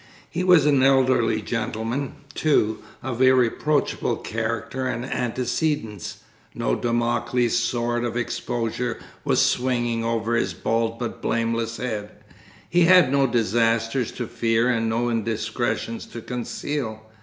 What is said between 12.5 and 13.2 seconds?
he had